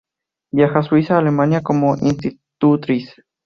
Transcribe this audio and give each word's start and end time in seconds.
Viaja 0.51 0.79
de 0.79 0.83
Suiza 0.87 1.13
a 1.13 1.19
Alemania 1.19 1.61
como 1.61 1.95
institutriz. 1.95 3.13